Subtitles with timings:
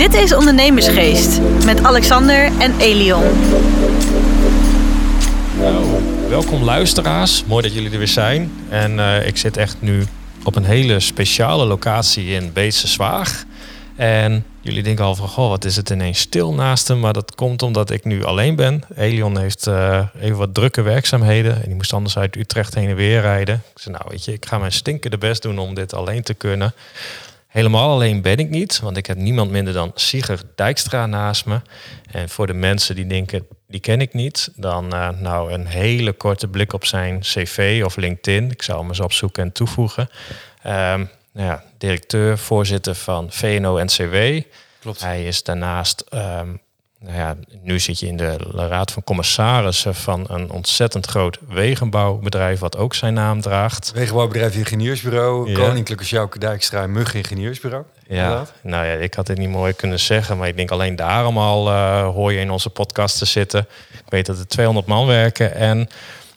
[0.00, 3.22] Dit is Ondernemersgeest met Alexander en Elion.
[5.58, 5.84] Nou,
[6.28, 7.44] welkom luisteraars.
[7.44, 8.52] Mooi dat jullie er weer zijn.
[8.68, 10.06] En uh, ik zit echt nu
[10.44, 13.44] op een hele speciale locatie in Beetse Zwaag.
[13.96, 17.00] En jullie denken al van, goh, wat is het ineens stil naast hem.
[17.00, 18.82] Maar dat komt omdat ik nu alleen ben.
[18.96, 21.54] Elion heeft uh, even wat drukke werkzaamheden.
[21.54, 23.62] En die moest anders uit Utrecht heen en weer rijden.
[23.74, 26.34] Ik zei, nou weet je, ik ga mijn stinkende best doen om dit alleen te
[26.34, 26.74] kunnen.
[27.50, 31.60] Helemaal alleen ben ik niet, want ik heb niemand minder dan Sieger Dijkstra naast me.
[32.10, 36.12] En voor de mensen die denken, die ken ik niet, dan uh, nou een hele
[36.12, 38.50] korte blik op zijn cv of LinkedIn.
[38.50, 40.08] Ik zal hem eens opzoeken en toevoegen.
[40.66, 44.40] Um, nou ja, directeur, voorzitter van VNO-NCW.
[44.80, 45.00] Klopt.
[45.00, 46.60] Hij is daarnaast um,
[47.00, 52.58] nou ja, nu zit je in de raad van commissarissen van een ontzettend groot wegenbouwbedrijf,
[52.58, 53.92] wat ook zijn naam draagt.
[53.94, 57.84] Wegenbouwbedrijf Ingenieursbureau, Koninklijke Sjouke Dijkstra Mug Ingenieursbureau.
[58.06, 61.38] Ja, nou ja, ik had het niet mooi kunnen zeggen, maar ik denk alleen daarom
[61.38, 63.66] al uh, hoor je in onze podcast te zitten.
[63.92, 65.88] Ik weet dat er 200 man werken en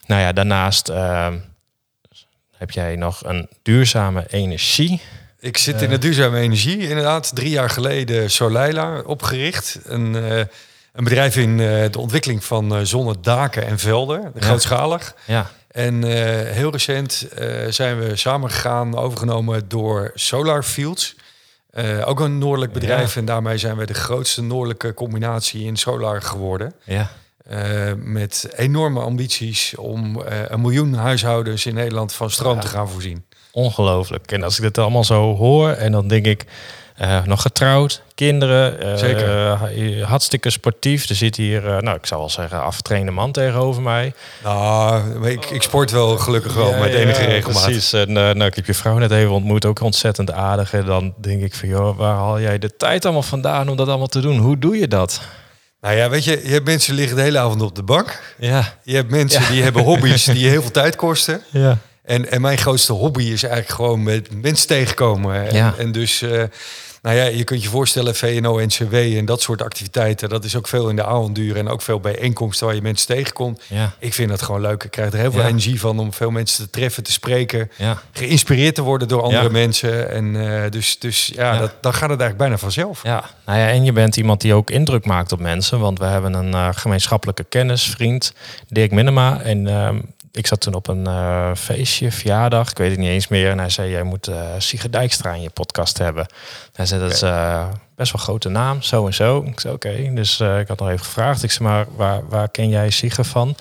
[0.05, 1.27] nou ja, daarnaast uh,
[2.58, 5.02] heb jij nog een duurzame energie
[5.44, 7.36] ik zit in de duurzame energie, inderdaad.
[7.36, 9.80] Drie jaar geleden Soleila opgericht.
[9.83, 10.38] Een, uh,
[10.94, 14.41] een bedrijf in uh, de ontwikkeling van uh, zonnedaken en velden, ja.
[14.41, 15.16] grootschalig.
[15.25, 15.49] Ja.
[15.71, 16.03] En
[16.53, 17.27] heel recent
[17.69, 21.16] zijn we samengegaan, overgenomen door Solar Fields.
[22.05, 23.14] ook een noordelijk bedrijf.
[23.14, 23.19] Ja.
[23.19, 26.73] En daarmee zijn we de grootste noordelijke combinatie in solar geworden.
[26.83, 27.09] Ja.
[27.95, 34.32] met enorme ambities om een miljoen huishoudens in Nederland van stroom te gaan voorzien ongelooflijk.
[34.32, 36.46] En als ik dit allemaal zo hoor en dan denk ik,
[37.02, 40.04] uh, nog getrouwd, kinderen, uh, Zeker.
[40.06, 41.10] hartstikke sportief.
[41.10, 44.14] Er zit hier, nou ik zou wel zeggen, afgetrainde man tegenover mij.
[44.44, 47.64] Nou, ik, ik sport wel gelukkig wel ja, met enige ja, regelmaat.
[47.64, 47.94] Precies.
[47.94, 50.73] En nou, ik heb je vrouw net even ontmoet, ook ontzettend aardig.
[50.73, 53.88] En dan denk ik van, joh, waar haal jij de tijd allemaal vandaan om dat
[53.88, 54.38] allemaal te doen?
[54.38, 55.22] Hoe doe je dat?
[55.82, 58.36] Nou ja, weet je, je hebt mensen die liggen de hele avond op de bank.
[58.38, 58.73] Ja.
[58.83, 61.42] Je hebt mensen die hebben hobby's die heel veel tijd kosten.
[61.50, 61.77] Ja.
[62.03, 65.47] En, en mijn grootste hobby is eigenlijk gewoon met mensen tegenkomen.
[65.47, 65.73] En, ja.
[65.77, 66.43] en dus, uh,
[67.02, 70.30] nou ja, je kunt je voorstellen, VNO, NCW en dat soort activiteiten.
[70.30, 73.61] Dat is ook veel in de avonduren en ook veel bijeenkomsten waar je mensen tegenkomt.
[73.67, 73.93] Ja.
[73.99, 74.83] Ik vind dat gewoon leuk.
[74.83, 75.47] Ik krijg er heel veel ja.
[75.47, 77.71] energie van om veel mensen te treffen, te spreken.
[78.11, 80.09] Geïnspireerd te worden door andere mensen.
[80.09, 83.03] En uh, dus, dus ja, Dat, dan gaat het eigenlijk bijna vanzelf.
[83.03, 85.80] Ja, nou ja, en je bent iemand die ook indruk maakt op mensen.
[85.80, 88.33] Want we hebben een uh, gemeenschappelijke kennisvriend,
[88.67, 89.41] Dirk Minema.
[89.41, 89.89] En uh,
[90.33, 93.49] ik zat toen op een uh, feestje, verjaardag, ik weet het niet eens meer.
[93.49, 96.26] En hij zei, jij moet uh, Sigrid Dijkstra in je podcast hebben.
[96.73, 99.44] Hij zei, dat is uh, best wel een grote naam, zo en zo.
[99.45, 99.88] Ik zei, oké.
[99.88, 100.14] Okay.
[100.14, 101.44] Dus ik had nog even gevraagd.
[101.44, 103.55] Ik zei, maar waar, waar ken jij Sigrid van?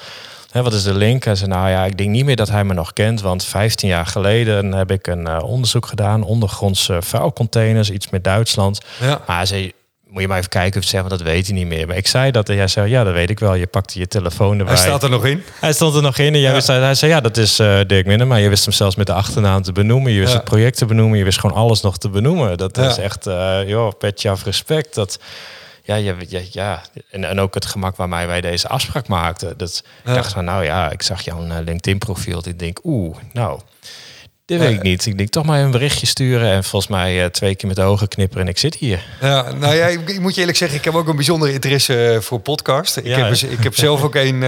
[0.51, 1.25] Hè, wat is de link?
[1.25, 3.21] Hij zei, nou ja, ik denk niet meer dat hij me nog kent.
[3.21, 6.23] Want 15 jaar geleden heb ik een onderzoek gedaan.
[6.23, 8.81] Ondergrondse vuilcontainers, iets met Duitsland.
[9.01, 9.21] Ja.
[9.27, 9.73] Maar hij zei,
[10.13, 11.87] moet je maar even kijken of zeggen, want dat weet hij niet meer.
[11.87, 13.55] Maar ik zei dat en jij zei, ja, dat weet ik wel.
[13.55, 14.75] Je pakte je telefoon erbij.
[14.75, 15.43] Hij staat er nog in?
[15.61, 16.55] Hij stond er nog in en jij ja.
[16.55, 18.25] wist, hij zei, ja, dat is uh, Dirk Minne.
[18.25, 20.13] Maar je wist hem zelfs met de achternaam te benoemen.
[20.13, 20.39] Je wist ja.
[20.39, 21.19] het project te benoemen.
[21.19, 22.59] Je wist gewoon alles nog te benoemen.
[22.59, 22.89] Dat ja.
[22.89, 24.95] is echt, uh, joh, petje af respect.
[24.95, 25.19] Dat,
[25.83, 26.83] ja, ja, ja, ja.
[27.11, 29.55] En, en ook het gemak waarmee wij deze afspraak maakten.
[29.57, 32.43] Dat, Ik dacht van, nou ja, ik zag jouw eh, LinkedIn-profiel.
[32.45, 33.61] Ik denk, oeh, nou...
[34.59, 35.07] Dit weet ik niet.
[35.07, 37.83] Ik denk toch maar een berichtje sturen en volgens mij uh, twee keer met de
[37.83, 39.05] ogen knipperen en ik zit hier.
[39.21, 42.19] Ja, nou ja, ik, ik, moet je eerlijk zeggen, ik heb ook een bijzondere interesse
[42.21, 42.97] voor podcast.
[42.97, 44.45] Ik, ja, heb, ik heb zelf ook een...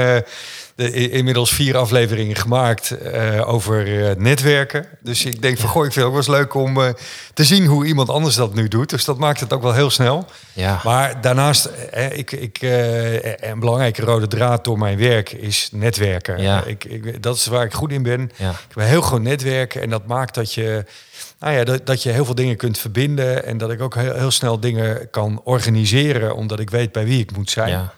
[0.76, 4.86] De, inmiddels vier afleveringen gemaakt uh, over uh, netwerken.
[5.00, 6.88] Dus ik denk van, goh, ik vind het ook wel eens leuk om uh,
[7.34, 8.90] te zien hoe iemand anders dat nu doet.
[8.90, 10.26] Dus dat maakt het ook wel heel snel.
[10.52, 10.80] Ja.
[10.84, 11.70] Maar daarnaast,
[12.12, 12.58] ik, ik,
[13.40, 16.42] een belangrijke rode draad door mijn werk is netwerken.
[16.42, 16.64] Ja.
[16.64, 18.30] Ik, ik, dat is waar ik goed in ben.
[18.36, 18.50] Ja.
[18.50, 20.84] Ik ben heel goed netwerken en dat maakt dat je...
[21.38, 24.14] Nou ja, dat, dat je heel veel dingen kunt verbinden en dat ik ook heel,
[24.14, 27.68] heel snel dingen kan organiseren, omdat ik weet bij wie ik moet zijn.
[27.68, 27.92] Ja.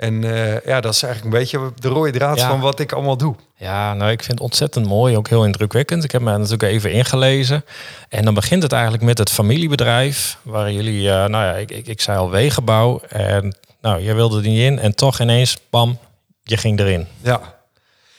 [0.00, 2.48] En uh, ja, dat is eigenlijk een beetje de rode draad ja.
[2.48, 3.34] van wat ik allemaal doe.
[3.56, 6.04] Ja, nou, ik vind het ontzettend mooi, ook heel indrukwekkend.
[6.04, 7.64] Ik heb me natuurlijk even ingelezen.
[8.08, 11.86] En dan begint het eigenlijk met het familiebedrijf, waar jullie, uh, nou ja, ik, ik,
[11.86, 13.00] ik zei al wegenbouw.
[13.08, 15.98] En nou, jij wilde er niet in en toch ineens, bam,
[16.42, 17.06] je ging erin.
[17.20, 17.40] Ja.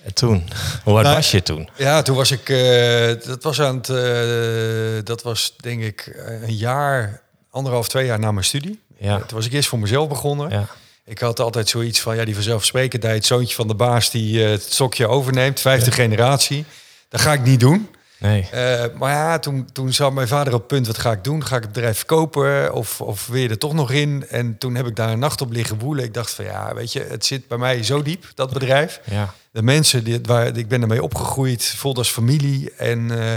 [0.03, 0.43] En toen,
[0.83, 1.69] hoe oud nou, was je toen?
[1.75, 7.21] Ja, toen was ik, uh, dat was aan het, dat was denk ik een jaar,
[7.49, 8.81] anderhalf, twee jaar na mijn studie.
[8.97, 9.17] Ja.
[9.17, 10.49] Toen was ik eerst voor mezelf begonnen.
[10.49, 10.67] Ja.
[11.05, 14.63] Ik had altijd zoiets van, ja, die vanzelfsprekendheid, zoontje van de baas die uh, het
[14.63, 15.95] stokje overneemt, vijfde ja.
[15.95, 16.65] generatie.
[17.09, 17.89] Dat ga ik niet doen.
[18.19, 18.49] Nee.
[18.53, 21.45] Uh, maar ja, toen, toen zat mijn vader op het punt, wat ga ik doen?
[21.45, 24.25] Ga ik het bedrijf verkopen of, of wil je er toch nog in?
[24.29, 26.03] En toen heb ik daar een nacht op liggen woelen.
[26.03, 29.01] Ik dacht van, ja, weet je, het zit bij mij zo diep, dat bedrijf.
[29.03, 29.33] Ja.
[29.51, 32.71] De mensen, die, waar, ik ben ermee opgegroeid, voelde als familie.
[32.71, 33.33] En uh,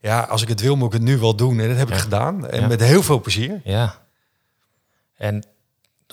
[0.00, 1.60] ja, als ik het wil, moet ik het nu wel doen.
[1.60, 1.94] En dat heb ja.
[1.94, 2.48] ik gedaan.
[2.48, 3.60] En met heel veel plezier.
[3.64, 3.98] Ja.
[5.16, 5.44] En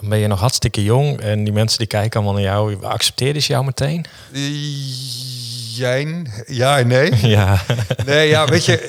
[0.01, 2.83] dan ben je nog hartstikke jong en die mensen die kijken allemaal naar jou.
[2.83, 4.05] Accepteerden ze jou meteen?
[5.75, 6.25] Jij?
[6.45, 7.15] Ja en nee.
[7.37, 7.61] Ja.
[8.05, 8.87] Nee, ja, weet je,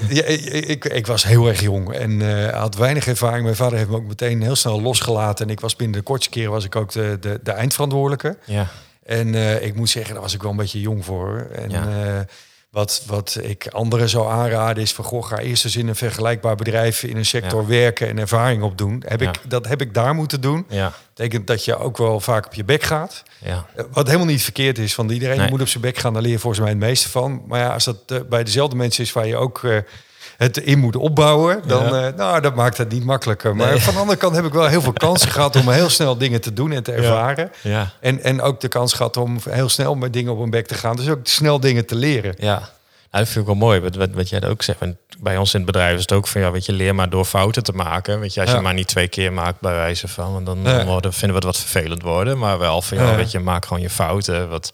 [0.66, 3.44] ik, ik was heel erg jong en uh, had weinig ervaring.
[3.44, 5.46] Mijn vader heeft me ook meteen heel snel losgelaten.
[5.46, 8.38] En ik was binnen de kortste keren was ik ook de, de, de eindverantwoordelijke.
[8.44, 8.68] Ja.
[9.04, 11.46] En uh, ik moet zeggen, daar was ik wel een beetje jong voor.
[11.52, 12.26] En ja.
[12.76, 16.54] Wat, wat ik anderen zou aanraden is van goh, ga eerst eens in een vergelijkbaar
[16.56, 17.68] bedrijf in een sector ja.
[17.68, 19.02] werken en ervaring opdoen.
[19.06, 19.28] Heb Ja.
[19.28, 20.66] ik, dat heb ik daar moeten doen.
[20.68, 20.92] Ja.
[21.14, 23.22] Betekent dat je ook wel vaak op je bek gaat.
[23.44, 23.66] Ja.
[23.76, 25.50] Eh, Wat helemaal niet verkeerd is, want iedereen Nee.
[25.50, 26.12] moet op zijn bek gaan.
[26.12, 27.42] Daar leer je volgens mij het meeste van.
[27.46, 29.76] Maar ja, als dat eh, bij dezelfde mensen is waar je ook eh,
[30.36, 32.06] het in moet opbouwen, dan Ja.
[32.06, 33.56] eh, nou, dat maakt het niet makkelijker.
[33.56, 33.80] Maar Nee.
[33.80, 36.40] van de andere kant heb ik wel heel veel kansen gehad om heel snel dingen
[36.40, 37.50] te doen en te ervaren.
[37.62, 37.90] Ja.
[38.00, 40.74] En, en ook de kans gehad om heel snel met dingen op mijn bek te
[40.74, 40.96] gaan.
[40.96, 42.34] Dus ook snel dingen te leren.
[42.38, 42.68] Ja.
[43.10, 44.78] Nou, dat vind ik wel mooi, wat, wat, wat jij ook zegt.
[44.78, 47.10] Want bij ons in het bedrijf is het ook van, ja, weet je, leer maar
[47.10, 48.20] door fouten te maken.
[48.20, 50.86] Weet je, als je maar niet twee keer maakt bij wijze van, want dan, dan
[50.86, 52.38] worden, vinden we het wat vervelend worden.
[52.38, 53.16] Maar wel van, ja, Ja.
[53.16, 54.48] weet je, maak gewoon je fouten.
[54.48, 54.70] Wat,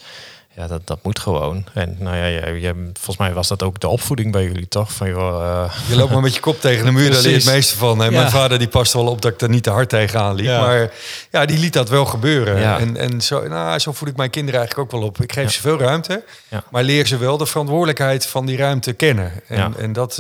[0.57, 1.65] ja, dat, dat moet gewoon.
[1.75, 4.93] En nou ja, je, je- volgens mij was dat ook de opvoeding bij jullie, toch?
[4.93, 7.37] Van, joh, eh, Je loopt maar met je kop tegen de muur, daar leer je
[7.37, 7.99] het meeste van.
[7.99, 8.11] Ja.
[8.11, 10.45] mijn vader die paste wel op dat ik er niet te hard tegenaan liep.
[10.47, 10.61] Ja.
[10.61, 10.91] Maar
[11.31, 12.61] ja, die liet dat wel gebeuren.
[12.61, 12.79] Ja.
[12.79, 15.21] En, en zo, nou, zo voed ik mijn kinderen eigenlijk ook wel op.
[15.21, 16.25] Ik geef ze veel ruimte,
[16.71, 19.33] maar leer ze wel de verantwoordelijkheid van die ruimte kennen.
[19.49, 20.17] En, en dat,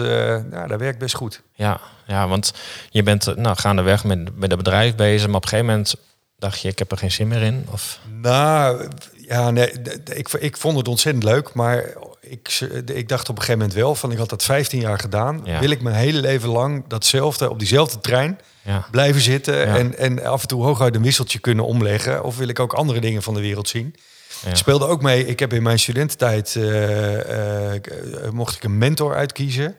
[0.50, 1.42] nou, dat werkt best goed.
[1.54, 2.52] ja, ja, want
[2.90, 5.26] je bent eh, nou, gaandeweg met, met het bedrijf bezig.
[5.26, 5.94] Maar op een gegeven moment
[6.38, 7.66] dacht je, ik heb er geen zin meer in.
[7.70, 8.88] Of, Nou,
[9.32, 9.72] ja, nee,
[10.14, 11.84] ik, ik vond het ontzettend leuk, maar
[12.20, 15.40] ik, ik dacht op een gegeven moment wel van, ik had dat 15 jaar gedaan.
[15.44, 15.60] Ja.
[15.60, 19.76] Wil ik mijn hele leven lang datzelfde, op diezelfde trein ja, blijven zitten Ja.
[19.76, 22.24] en, en af en toe hooguit een wisseltje kunnen omleggen?
[22.24, 23.94] Of wil ik ook andere dingen van de wereld zien?
[24.52, 25.26] speelde ook mee.
[25.26, 27.80] Ik heb in mijn studententijd eh, eh, eh,
[28.32, 29.76] mocht ik een mentor uitkiezen.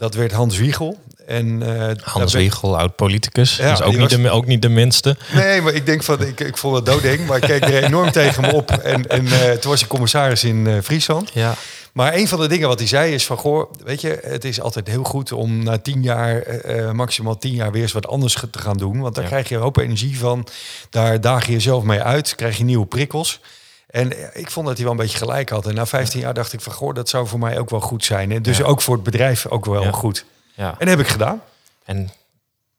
[0.00, 0.98] Dat werd Hans Wiegel.
[1.26, 3.56] En, daar Hans Wiegel, oud-politicus.
[3.56, 5.16] Ja, ook niet, was- de, ook niet de minste.
[5.32, 8.10] Nee, maar ik denk van, ik, ik vond het doodeng, maar ik keek er enorm
[8.20, 8.70] tegen me op.
[8.70, 11.30] En, en eh, toen was ik commissaris in eh, Friesland.
[11.34, 11.54] Ja,
[11.92, 14.60] Maar een van de dingen wat hij zei is van, goh, weet je, het is
[14.60, 16.42] altijd heel goed om na tien jaar,
[16.92, 19.00] maximaal tien jaar weer eens wat anders te gaan doen.
[19.00, 19.30] Want dan Ja.
[19.30, 20.46] krijg je een hoop energie van,
[20.90, 23.40] daar daag je jezelf mee uit, krijg je nieuwe prikkels.
[23.90, 25.66] En eh, ik vond dat hij wel een beetje gelijk had.
[25.66, 28.04] En na 15 jaar dacht ik van, goh, dat zou voor mij ook wel goed
[28.04, 28.32] zijn.
[28.32, 28.64] En dus Ja.
[28.64, 29.90] ook voor het bedrijf ook wel Ja.
[29.90, 30.24] goed.
[30.54, 30.68] ja.
[30.70, 31.42] En dat heb ik gedaan.
[31.84, 32.10] En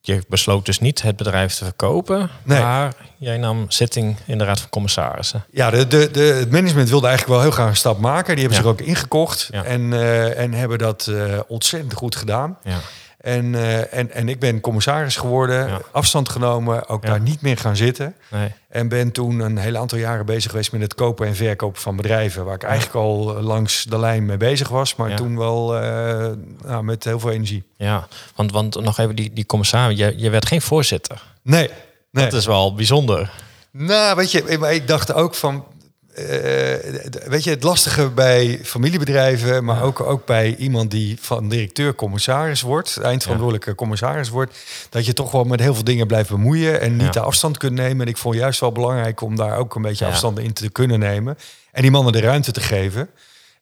[0.01, 2.61] je besloot dus niet het bedrijf te verkopen, Nee.
[2.61, 5.45] maar jij nam zitting in de Raad van Commissarissen.
[5.51, 8.35] Ja, de, de, de, het management wilde eigenlijk wel heel graag een stap maken.
[8.35, 8.69] Die hebben Ja.
[8.69, 9.63] zich ook ingekocht Ja.
[9.63, 12.57] en, eh, en hebben dat eh, ontzettend goed gedaan.
[12.63, 12.77] Ja,
[13.21, 15.81] En, eh, en, en ik ben commissaris geworden, Ja.
[15.91, 17.09] afstand genomen, ook Ja.
[17.09, 18.15] daar niet meer gaan zitten.
[18.29, 18.53] nee.
[18.69, 21.95] En ben toen een heel aantal jaren bezig geweest met het kopen en verkopen van
[21.95, 22.45] bedrijven.
[22.45, 26.27] Waar ik eigenlijk al langs de lijn mee bezig was, maar toen wel eh,
[26.65, 27.63] nou, met heel veel energie.
[27.77, 31.23] Ja, want, want nog even die, die commissaris, je, je werd geen voorzitter.
[31.41, 31.69] Nee,
[32.11, 32.23] nee.
[32.25, 33.31] Dat is wel bijzonder.
[33.71, 35.65] Nou, weet je, maar ik dacht ook van.
[36.13, 42.61] Eh, weet je, het lastige bij familiebedrijven, maar ook, ook bij iemand die van directeur-commissaris
[42.61, 44.57] wordt, eindverantwoordelijke commissaris wordt,
[44.89, 47.09] dat je toch wel met heel veel dingen blijft bemoeien en niet Ja.
[47.11, 48.01] de afstand kunt nemen.
[48.01, 50.11] En ik vond juist wel belangrijk om daar ook een beetje Ja.
[50.11, 51.37] afstand in te kunnen nemen
[51.71, 53.09] en die mannen de ruimte te geven.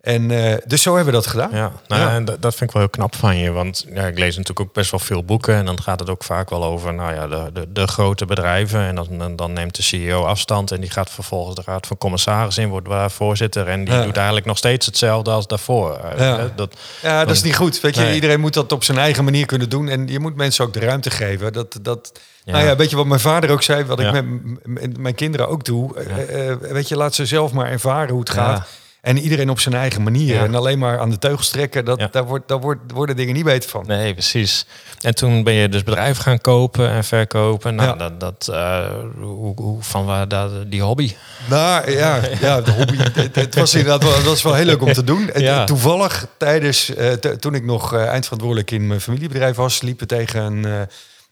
[0.01, 1.49] En eh, dus zo hebben we dat gedaan.
[1.51, 2.09] Ja, nou, Ja.
[2.13, 3.51] En dat, vind ik wel heel knap van je.
[3.51, 5.55] Want ja, ik lees natuurlijk ook best wel veel boeken.
[5.55, 8.79] En dan gaat het ook vaak wel over nou ja, de, de, de grote bedrijven.
[8.81, 10.71] En dan, dan neemt de CEO afstand.
[10.71, 13.67] En die gaat vervolgens de raad van commissaris in, wordt daar voorzitter.
[13.67, 14.03] En die Ja.
[14.03, 15.99] doet eigenlijk nog steeds hetzelfde als daarvoor.
[16.17, 16.37] Ja.
[16.37, 17.81] Eh, Dat, Ja, dat is niet goed.
[17.81, 18.13] Weet je, Nee.
[18.13, 19.89] iedereen moet dat op zijn eigen manier kunnen doen.
[19.89, 21.53] En je moet mensen ook de ruimte geven.
[21.53, 22.11] Dat, dat,
[22.43, 22.51] Ja.
[22.55, 24.13] Nou ja, weet je wat mijn vader ook zei, wat Ja.
[24.13, 24.23] ik
[24.63, 25.91] met mijn kinderen ook doe.
[26.07, 26.17] Ja.
[26.17, 28.67] Eh, weet je, laat ze zelf maar ervaren hoe het gaat.
[29.01, 30.33] En iedereen op zijn eigen manier.
[30.35, 30.43] Ja.
[30.43, 32.07] En alleen maar aan de teugels trekken, dat, Ja.
[32.11, 33.83] daar, wordt, daar, wordt, worden dingen niet beter van.
[33.87, 34.65] Nee, precies.
[35.01, 37.75] En toen ben je dus bedrijf gaan kopen en verkopen.
[37.75, 37.95] Nou, Ja.
[37.95, 38.85] dat, dat, eh,
[39.19, 41.13] hoe, hoe, van waar dat, die hobby?
[41.49, 42.95] Nou ja, ja de hobby.
[42.97, 45.29] het, het was inderdaad wel, dat was wel heel leuk om te doen.
[45.29, 45.63] En Ja.
[45.65, 50.87] Toevallig tijdens, eh, toen ik nog eh, eindverantwoordelijk in mijn familiebedrijf was, liepen tegen een,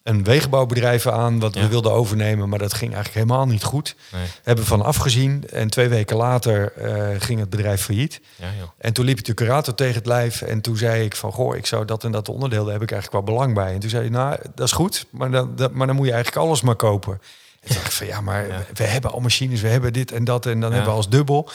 [0.08, 1.62] een wegenbouwbedrijf aan wat Ja.
[1.62, 3.96] we wilden overnemen, maar dat ging eigenlijk helemaal niet goed.
[4.12, 4.26] Nee.
[4.44, 8.22] Hebben we van afgezien en twee weken later eh, ging het bedrijf failliet.
[8.36, 8.46] Ja.
[8.78, 11.56] En toen liep ik de curator tegen het lijf en toen zei ik van, goh,
[11.56, 13.74] ik zou dat en dat onderdeel, daar heb ik eigenlijk wel belang bij.
[13.74, 16.14] En toen zei hij, nou, dat is goed, maar dan, dat, maar dan moet je
[16.14, 17.14] eigenlijk alles maar kopen.
[17.62, 20.24] En toen dacht ik van, ja, maar we hebben al machines, we hebben dit en
[20.24, 21.50] dat en dan hebben we als dubbel.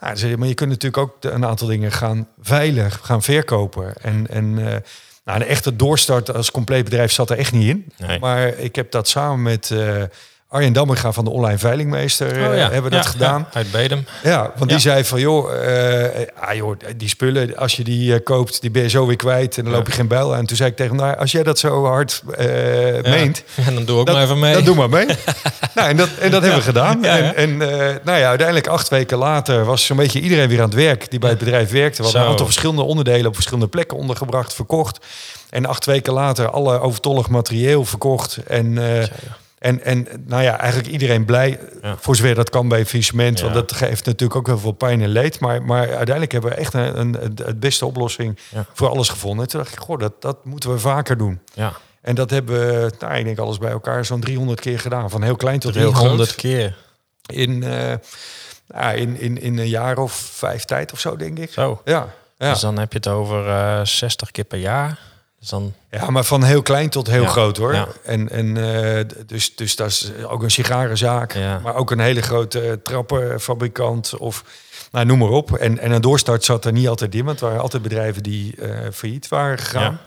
[0.00, 3.94] Nou, zei maar je kunt natuurlijk ook een aantal dingen gaan veilig, gaan verkopen.
[4.02, 4.76] En, en eh,
[5.26, 7.92] nou, een echte doorstart als compleet bedrijf zat er echt niet in.
[7.96, 8.18] Nee.
[8.18, 10.02] Maar ik heb dat samen met eh,
[10.48, 13.46] Arjen Damminga van de Online Veilingmeester Oh ja, hebben ja, dat gedaan.
[13.50, 14.06] ja, uit Bedem.
[14.22, 14.78] Ja, want die Ja.
[14.78, 18.82] zei van joh, eh, ah, joh, die spullen, als je die eh, koopt, die ben
[18.82, 19.78] je zo weer kwijt en dan Ja.
[19.78, 20.38] loop je geen bijl aan.
[20.38, 22.46] En toen zei ik tegen hem, nou, als jij dat zo hard eh,
[23.02, 24.54] meent, En dan doe ik dat, maar even mee.
[24.54, 25.06] dat doe maar mee.
[25.74, 26.98] nou, en dat, en dat hebben we gedaan.
[27.02, 27.34] Ja, ja.
[27.34, 30.64] En, en eh, nou ja, uiteindelijk acht weken later was zo'n beetje iedereen weer aan
[30.64, 31.96] het werk die bij het bedrijf werkte.
[31.96, 34.98] We hadden een aantal verschillende onderdelen op verschillende plekken ondergebracht, verkocht.
[35.50, 38.38] En acht weken later alle overtollig materieel verkocht.
[38.46, 39.04] En, eh,
[39.66, 41.58] en, en nou ja, eigenlijk iedereen blij.
[41.82, 41.96] Ja.
[42.00, 43.40] Voor zover dat kan bij faillissement.
[43.40, 45.40] Want dat geeft natuurlijk ook heel veel pijn en leed.
[45.40, 48.66] Maar, maar uiteindelijk hebben we echt een, een, het beste oplossing Ja.
[48.72, 49.44] voor alles gevonden.
[49.44, 51.40] En toen dacht ik, goh, dat, dat moeten we vaker doen.
[51.54, 55.10] Ja, En dat hebben we, nou, ik denk alles bij elkaar, zo'n 300 keer gedaan.
[55.10, 56.40] Van heel klein tot heel 300 groot.
[56.40, 56.76] keer.
[57.26, 57.94] In, eh,
[58.68, 61.52] nou, in, in, in een jaar of vijf tijd of zo, denk ik.
[61.52, 61.80] Zo.
[61.84, 62.08] Ja,
[62.38, 62.50] ja.
[62.50, 64.98] Dus dan heb je het over eh 60 keer per jaar.
[65.50, 67.74] Dus dan, ja, maar van heel klein tot heel Ja, groot hoor.
[67.74, 67.88] ja.
[68.04, 71.58] En, en eh, dus, dus dat is ook een sigarenzaak, Ja.
[71.58, 74.44] maar ook een hele grote trappenfabrikant of
[74.92, 75.52] nou, noem maar op.
[75.56, 78.56] En, en een doorstart zat er niet altijd in, want het waren altijd bedrijven die
[78.56, 80.00] eh, failliet waren gegaan.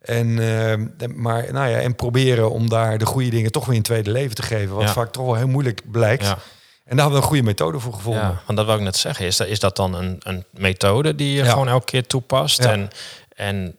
[0.00, 3.82] En, eh, maar, nou ja, en proberen om daar de goede dingen toch weer een
[3.82, 4.74] tweede leven te geven.
[4.74, 6.24] Wat vaak toch wel heel moeilijk blijkt.
[6.24, 6.36] En
[6.84, 8.22] daar hebben we een goede methode voor gevonden.
[8.22, 9.26] ja, want dat wou ik net zeggen.
[9.26, 11.50] Is dat, is dat dan een, een methode die je Ja.
[11.50, 12.62] gewoon elke keer toepast?
[12.62, 12.72] Ja.
[12.72, 12.88] En,
[13.36, 13.76] en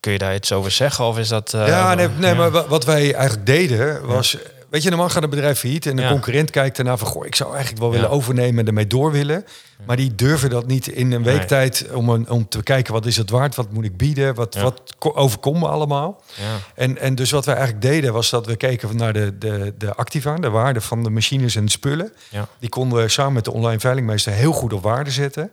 [0.00, 1.04] kun je daar iets over zeggen?
[1.04, 1.54] Of is dat...
[1.54, 2.36] eh, ja, nee, nee ja.
[2.36, 4.36] maar wa- wat wij eigenlijk deden was...
[4.70, 6.10] Weet je, normaal gaat een bedrijf failliet en een Ja.
[6.10, 7.08] concurrent kijkt ernaar van...
[7.08, 7.94] Goh, ik zou eigenlijk wel Ja.
[7.94, 9.44] willen overnemen en ermee door willen.
[9.86, 11.46] Maar die durven dat niet in een week Nee.
[11.46, 12.92] tijd om, een, om te kijken...
[12.92, 14.62] wat is het waard, wat moet ik bieden, wat, Ja.
[14.62, 16.22] wat ko- overkomt me allemaal.
[16.34, 16.42] Ja,
[16.74, 19.94] En, en dus wat wij eigenlijk deden was dat we keken naar de, de, de
[19.94, 20.34] activa...
[20.36, 22.12] de waarde van de machines en de spullen.
[22.28, 25.50] ja, Die konden we samen met de online veilingmeester heel goed op waarde zetten.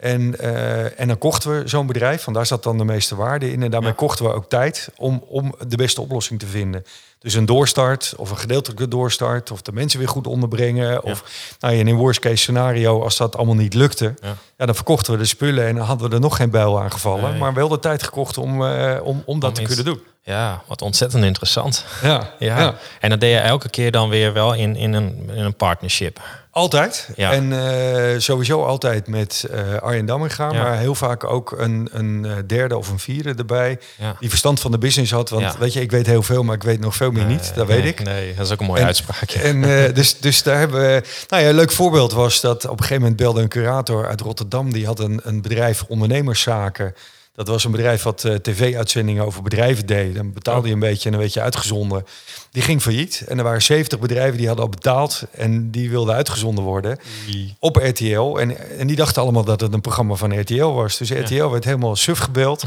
[0.00, 3.52] En, eh, en dan kochten we zo'n bedrijf, van daar zat dan de meeste waarde
[3.52, 3.62] in.
[3.62, 3.96] En daarmee Ja.
[3.96, 6.84] kochten we ook tijd om, om de beste oplossing te vinden.
[7.18, 11.02] Dus een doorstart of een gedeeltelijke doorstart, of de mensen weer goed onderbrengen.
[11.04, 11.24] Of
[11.60, 14.36] nou, ja, in een worst case scenario, als dat allemaal niet lukte, Ja.
[14.58, 14.66] ja.
[14.66, 17.30] dan verkochten we de spullen en dan hadden we er nog geen bijl aan gevallen.
[17.30, 17.38] Nee.
[17.40, 20.00] Maar wel de tijd gekocht om, eh, om, om dat Om te kunnen doen.
[20.30, 21.84] Ja, wat ontzettend interessant.
[22.02, 22.58] Ja, Ja.
[22.58, 22.74] ja.
[23.00, 26.20] En dat deed je elke keer dan weer wel in, in, een, in een partnership.
[26.52, 27.08] Altijd.
[27.16, 27.32] Ja.
[27.32, 30.62] En eh, sowieso altijd met eh Arjen Damminga, Ja.
[30.62, 33.78] maar heel vaak ook een, een eh, derde of een vierde erbij.
[33.96, 34.16] Ja.
[34.20, 35.30] Die verstand van de business had.
[35.30, 37.52] Want weet je, ik weet heel veel, maar ik weet nog veel meer niet.
[37.54, 38.02] Dat weet Nee, ik.
[38.04, 39.30] Nee, dat is ook een mooie En- uitspraak.
[39.30, 39.60] En
[39.94, 41.02] dus, dus daar hebben we.
[41.28, 44.20] Nou ja, een leuk voorbeeld was dat op een gegeven moment belde een curator uit
[44.20, 44.72] Rotterdam.
[44.72, 46.94] Die had een, een bedrijf ondernemerszaken.
[47.40, 50.14] Dat was een bedrijf wat eh, tv-uitzendingen over bedrijven deed.
[50.14, 52.04] Dan betaalde je een beetje en dan werd je uitgezonden.
[52.50, 53.24] Die ging failliet.
[53.28, 55.22] En er waren 70 bedrijven die hadden al betaald.
[55.30, 56.98] En die wilden uitgezonden worden
[57.58, 58.36] op RTL.
[58.36, 60.98] En, en die dachten allemaal dat het een programma van RTL was.
[60.98, 62.64] Dus RTL werd helemaal suf gebeld.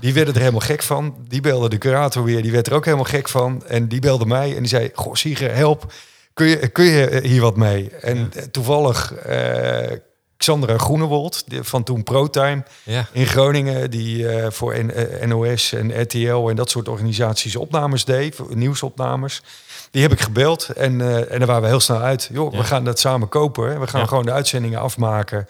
[0.00, 1.16] Die werden er helemaal gek van.
[1.28, 2.42] Die belde de curator weer.
[2.42, 3.62] Die werd er ook helemaal gek van.
[3.66, 4.90] En die belde mij en die zei...
[4.94, 5.92] Goh, Sieger, help.
[6.34, 7.90] Kun je, kun je hier wat mee?
[7.90, 9.92] En toevallig eh
[10.42, 13.06] Xandra Groenewold van toen ProTime Ja.
[13.12, 13.90] in Groningen...
[13.90, 18.38] die eh, voor N- eh, NOS en RTL en dat soort organisaties opnames deed.
[18.54, 19.42] Nieuwsopnames.
[19.90, 22.28] Die heb ik gebeld en, eh, en daar waren we heel snel uit.
[22.32, 22.58] Joh, Ja.
[22.58, 23.70] we gaan dat samen kopen.
[23.70, 23.78] hè.
[23.78, 24.06] We gaan Ja.
[24.06, 25.48] gewoon de uitzendingen afmaken.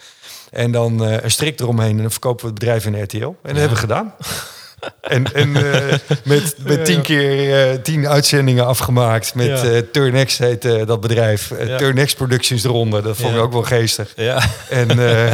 [0.51, 3.17] En dan eh, een strik eromheen en dan verkopen we het bedrijf in RTL.
[3.17, 4.15] En dat hebben we gedaan.
[5.01, 9.35] En, en eh, met, met tien keer eh, tien uitzendingen afgemaakt.
[9.35, 9.62] Met Ja.
[9.62, 11.51] eh Turnext heet dat bedrijf.
[11.51, 11.77] Uh, Ja.
[11.77, 13.03] Turnext Productions eronder.
[13.03, 14.12] Dat vond ik ook wel geestig.
[14.17, 14.41] Ja.
[14.71, 14.87] En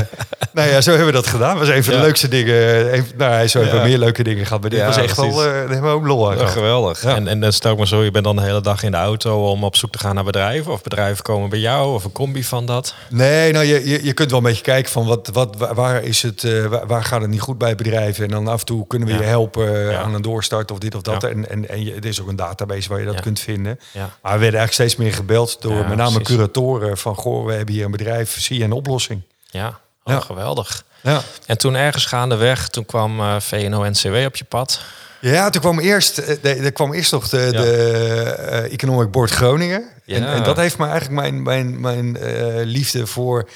[0.52, 1.59] nou ja, zo hebben we dat gedaan.
[1.59, 2.95] was een van de leukste dingen.
[2.95, 4.61] Een, nou, zo hebben meer leuke dingen gehad.
[4.61, 5.35] Maar dit was echt wel...
[5.35, 7.05] daar hebben we ook lol aan geweldig.
[7.05, 8.97] En, en dan stel ik me zo, je bent dan de hele dag in de
[8.97, 10.73] auto om op zoek te gaan naar bedrijven.
[10.73, 12.95] Of bedrijven komen bij jou, of een combi van dat.
[13.09, 16.02] Nee, nou, je, je, je kunt wel een beetje kijken van wat, wat, wa- waar,
[16.02, 16.47] is het,
[16.87, 18.25] waar, gaat het niet goed bij bedrijven.
[18.25, 20.95] En dan af en toe kunnen we je helpen eh, aan een doorstart of dit
[20.95, 21.25] of dat.
[21.25, 23.80] En, en, en je, er is ook een database waar je dat kunt vinden.
[23.92, 24.00] Ja.
[24.00, 26.35] Maar we werden eigenlijk steeds meer gebeld door met name precies.
[26.37, 27.14] curatoren van...
[27.14, 29.21] goh, we hebben hier een bedrijf, zie je een oplossing?
[29.50, 30.85] Ja, oh, geweldig.
[31.00, 31.23] Ja.
[31.47, 34.80] En toen ergens gaandeweg, toen kwam eh, VNO-NCW op je pad.
[35.21, 37.61] Ja, toen kwam eerst, eh, er kwam eerst nog de, Ja.
[37.62, 39.83] de Economic Board Groningen.
[40.07, 40.33] En, Ja.
[40.33, 42.18] en dat heeft me eigenlijk mijn, mijn, mijn
[42.64, 43.49] liefde voor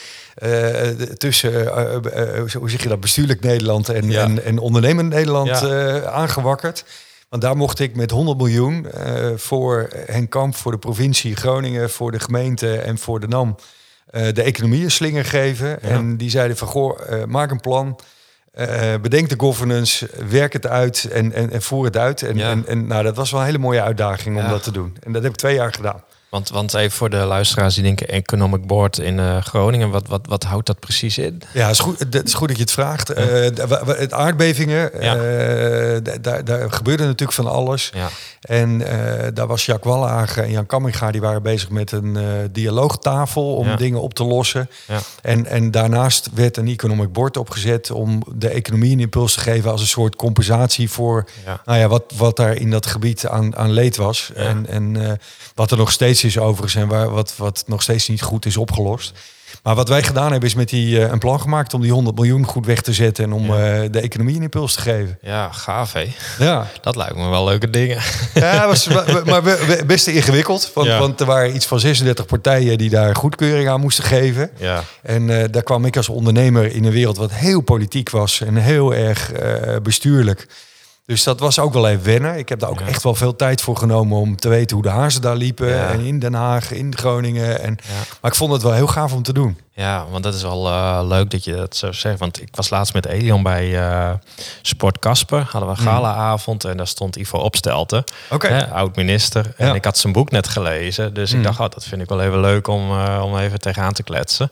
[1.17, 4.23] tussen, eh, eh, eh, hoe zeg je dat, bestuurlijk Nederland en, Ja.
[4.23, 5.69] en, en ondernemend Nederland Ja.
[5.69, 6.85] eh, aangewakkerd.
[7.29, 11.91] Want daar mocht ik met 100 miljoen eh, voor Henk Kamp, voor de provincie Groningen,
[11.91, 13.57] voor de gemeente en voor de NAM
[14.11, 15.83] eh, de economie een slinger geven.
[15.83, 17.99] En die zeiden van, goh, eh, maak een plan.
[18.53, 22.23] eh, bedenk de governance, werk het uit en, en, en voer het uit.
[22.23, 22.51] En, Ja.
[22.51, 24.49] en, en nou, dat was wel een hele mooie uitdaging om Ja.
[24.49, 24.97] dat te doen.
[25.03, 26.03] En dat heb ik twee jaar gedaan.
[26.33, 30.27] Want, want even voor de luisteraars die denken Economic Board in uh, Groningen, wat, wat,
[30.27, 31.43] wat houdt dat precies in?
[31.55, 33.09] Ja, het is goed, het is goed dat je het vraagt.
[33.09, 33.15] Ja.
[33.17, 33.51] Uh,
[33.87, 35.17] het aardbevingen, ja.
[35.17, 37.91] uh, daar, daar gebeurde natuurlijk van alles.
[37.95, 38.09] Ja.
[38.41, 38.79] En
[39.35, 42.19] daar was Jacques Wallagen en Jan Kamminga, die waren bezig met een
[42.53, 44.69] dialoogtafel om dingen op te lossen.
[45.23, 49.71] En, en daarnaast werd een Economic Board opgezet om de economie een impuls te geven
[49.71, 51.25] als een soort compensatie voor
[51.65, 54.31] Nou ja, wat, wat daar in dat gebied aan, aan leed was.
[54.35, 55.19] En, en
[55.55, 58.57] wat er nog steeds is overigens en waar, wat, wat nog steeds niet goed is
[58.57, 59.13] opgelost.
[59.63, 62.17] Maar wat wij gedaan hebben is met die uh, een plan gemaakt om die 100
[62.17, 63.57] miljoen goed weg te zetten en om uh,
[63.91, 65.19] de economie een impuls te geven.
[65.23, 66.15] Ja, gaaf hè?
[66.39, 66.67] Ja.
[66.81, 67.99] Dat lijkt me wel leuke dingen.
[68.35, 68.87] Ja, was
[69.25, 69.43] maar
[69.87, 70.71] best ingewikkeld.
[70.75, 70.99] Want, ja.
[70.99, 74.51] want er waren iets van 36 partijen die daar goedkeuring aan moesten geven.
[74.57, 74.85] Ja.
[75.03, 78.57] En uh, daar kwam ik als ondernemer in een wereld wat heel politiek was en
[78.57, 79.33] heel erg
[79.83, 80.47] bestuurlijk.
[81.05, 82.39] Dus dat was ook wel even wennen.
[82.39, 84.91] Ik heb daar ook echt wel veel tijd voor genomen om te weten hoe de
[84.91, 85.89] hazen daar liepen.
[85.89, 87.61] En in Den Haag, in Groningen.
[87.61, 87.79] En,
[88.21, 89.59] Maar ik vond het wel heel gaaf om te doen.
[89.75, 92.19] Ja, want dat is wel uh, leuk dat je dat zo zegt.
[92.19, 94.13] Want ik was laatst met Elion bij uh,
[94.63, 95.39] Sport Kasper.
[95.51, 95.95] Hadden we een mhm.
[95.95, 98.61] galaavond en daar stond Ivo Opstelten, okay.
[98.61, 99.55] oud-minister.
[99.57, 101.15] En ik had zijn boek net gelezen.
[101.15, 101.45] Dus ik mhm.
[101.45, 104.51] dacht, oh, dat vind ik wel even leuk om, uh, om even tegenaan te kletsen.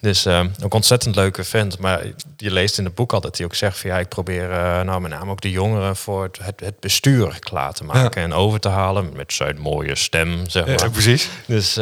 [0.00, 0.26] Dus
[0.62, 1.78] ook ontzettend leuke vent.
[1.78, 2.02] Maar
[2.36, 4.48] je leest in het boek altijd dat hij ook zegt van ja, ik probeer
[4.84, 8.32] nou met name ook de jongeren voor het, het, het bestuur klaar te maken en
[8.32, 10.78] over te halen met zijn mooie stem, zeg maar.
[10.78, 11.28] Ja, precies.
[11.46, 11.76] Dus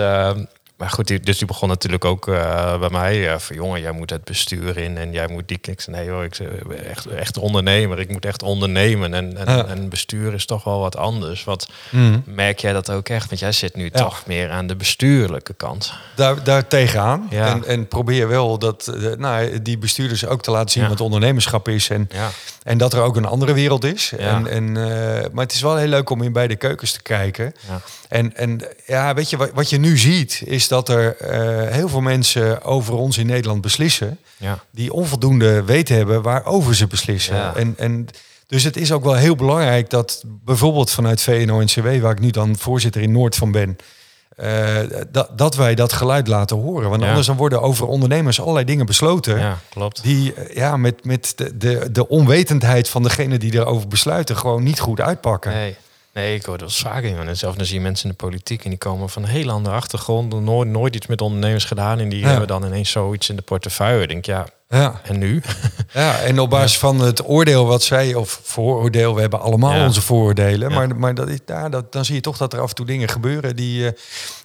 [0.76, 3.32] maar goed, die, dus die begon natuurlijk ook uh, bij mij.
[3.32, 5.86] Uh, van jongen, jij moet het bestuur in en jij moet die kniks.
[5.86, 7.98] Nee hoor, ik ben echt, echt ondernemer.
[8.00, 9.14] Ik moet echt ondernemen.
[9.14, 9.66] En, en, ja.
[9.66, 11.44] en bestuur is toch wel wat anders.
[11.44, 12.22] Wat mm.
[12.26, 13.28] merk jij dat ook echt?
[13.28, 13.90] Want jij zit nu ja.
[13.90, 15.92] toch meer aan de bestuurlijke kant.
[16.16, 17.26] Daar, daar tegenaan.
[17.30, 17.46] Ja.
[17.46, 21.68] En, en probeer wel dat, uh, nou, die bestuurders ook te laten zien wat ondernemerschap
[21.68, 21.90] is.
[21.90, 22.08] En,
[22.62, 24.12] en dat er ook een andere wereld is.
[24.18, 24.72] En, en,
[25.32, 27.54] maar het is wel heel leuk om in beide keukens te kijken.
[28.08, 31.88] En, en ja, weet je, wat, wat je nu ziet is dat er uh, heel
[31.88, 34.18] veel mensen over ons in Nederland beslissen.
[34.36, 34.58] Ja.
[34.70, 37.36] Die onvoldoende weten hebben waarover ze beslissen.
[37.36, 37.54] Ja.
[37.54, 38.08] En, en
[38.46, 42.56] dus het is ook wel heel belangrijk dat bijvoorbeeld vanuit VNO-NCW, waar ik nu dan
[42.56, 43.76] voorzitter in Noord van ben,
[44.40, 44.76] uh,
[45.10, 46.90] dat, dat wij dat geluid laten horen.
[46.90, 47.08] Want ja.
[47.08, 49.38] anders dan worden over ondernemers allerlei dingen besloten.
[49.38, 50.02] Ja, klopt.
[50.02, 54.80] Die ja, met, met de, de, de onwetendheid van degene die erover besluiten gewoon niet
[54.80, 55.52] goed uitpakken.
[55.52, 55.76] Nee.
[56.16, 57.16] Nee, ik hoor dat vaak in.
[57.16, 59.50] En zelf dan zie je mensen in de politiek en die komen van een heel
[59.50, 62.28] andere achtergrond, nooit, nooit iets met ondernemers gedaan en die ja.
[62.28, 64.02] hebben dan ineens zoiets in de portefeuille.
[64.02, 65.00] Ik denk ja, ja.
[65.04, 65.42] en nu?
[65.92, 69.84] Ja, en op basis van het oordeel wat zij, of vooroordeel, we hebben allemaal ja.
[69.84, 72.74] onze vooroordelen, maar, maar dat, ja, dat, dan zie je toch dat er af en
[72.74, 73.82] toe dingen gebeuren die.
[73.82, 73.90] Uh,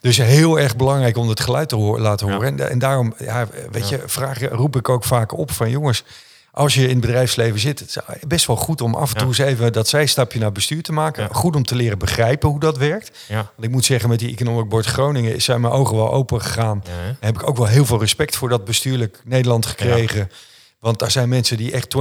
[0.01, 2.59] dus heel erg belangrijk om het geluid te laten horen.
[2.59, 6.03] En, en daarom, ja, weet je, vraag, roep ik ook vaak op van jongens
[6.51, 9.27] als je in het bedrijfsleven zit, het is best wel goed om af en toe
[9.27, 11.35] eens even dat zijstapje naar bestuur te maken.
[11.35, 13.19] Goed om te leren begrijpen hoe dat werkt.
[13.27, 13.35] Ja.
[13.35, 16.83] Want ik moet zeggen, met die Economic Board Groningen zijn mijn ogen wel open gegaan.
[17.19, 20.31] Heb ik ook wel heel veel respect voor dat bestuurlijk Nederland gekregen.
[20.79, 21.95] Want daar zijn mensen die echt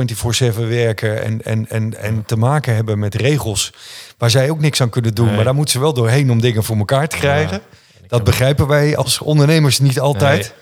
[0.54, 3.72] 24-7 werken en, en, en, en te maken hebben met regels
[4.18, 5.26] waar zij ook niks aan kunnen doen.
[5.26, 5.34] Nee.
[5.34, 7.60] Maar daar moeten ze wel doorheen om dingen voor elkaar te krijgen.
[8.06, 10.54] Dat begrijpen wij als ondernemers niet altijd.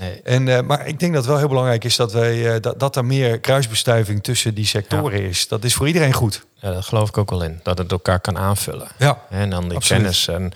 [0.00, 0.20] Nee.
[0.22, 2.80] En, uh, maar ik denk dat het wel heel belangrijk is dat, wij, uh, dat,
[2.80, 5.28] dat er meer kruisbestuiving tussen die sectoren ja.
[5.28, 5.48] is.
[5.48, 6.44] Dat is voor iedereen goed.
[6.54, 7.60] Ja, dat geloof ik ook wel in.
[7.62, 8.88] Dat het elkaar kan aanvullen.
[8.98, 10.02] Ja, en dan die absoluut.
[10.02, 10.28] kennis.
[10.28, 10.52] En,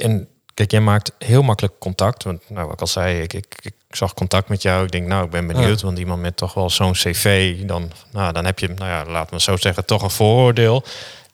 [0.00, 2.24] en kijk, jij maakt heel makkelijk contact.
[2.24, 4.84] Want nou, wat ik al zei, ik, ik, ik zag contact met jou.
[4.84, 5.80] Ik denk, nou, ik ben benieuwd.
[5.80, 5.86] Ja.
[5.86, 9.30] Want iemand met toch wel zo'n cv, dan, nou, dan heb je, nou ja, laat
[9.30, 10.84] me zo zeggen, toch een vooroordeel.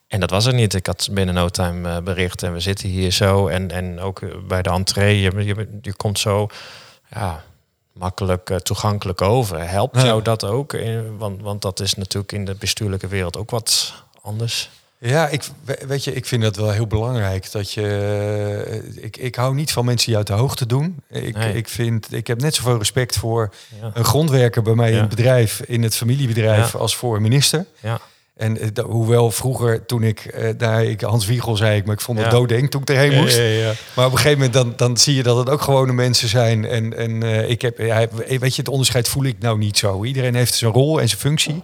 [0.08, 0.74] En dat was er niet.
[0.74, 3.48] Ik had binnen no time uh, bericht en we zitten hier zo.
[3.48, 6.48] En, en ook bij de entree, je, je, je komt zo
[7.14, 7.42] ja,
[7.92, 9.68] makkelijk uh, toegankelijk over.
[9.68, 10.04] Helpt ja.
[10.04, 10.72] jou dat ook?
[10.72, 14.70] In, want, want dat is natuurlijk in de bestuurlijke wereld ook wat anders.
[14.98, 15.42] Ja, ik,
[15.86, 17.52] weet je, ik vind dat wel heel belangrijk.
[17.52, 21.02] Dat je, ik, ik hou niet van mensen die uit de hoogte doen.
[21.08, 21.54] Ik, nee.
[21.54, 23.90] ik, vind, ik heb net zoveel respect voor ja.
[23.94, 24.94] een grondwerker bij mij ja.
[24.94, 27.66] in het bedrijf, in het familiebedrijf, als voor een minister.
[27.80, 28.00] Ja.
[28.34, 32.00] En uh, hoewel vroeger, toen ik uh, daar, ik, Hans Wiegel zei ik, maar ik
[32.00, 32.32] vond het ja.
[32.32, 33.36] doodeng toen ik erheen moest.
[33.36, 36.28] Ja, maar op een gegeven moment dan, dan zie je dat het ook gewone mensen
[36.28, 36.64] zijn.
[36.64, 37.76] En, en uh, ik heb,
[38.26, 40.04] weet je, het onderscheid voel ik nou niet zo.
[40.04, 41.62] Iedereen heeft zijn rol en zijn functie.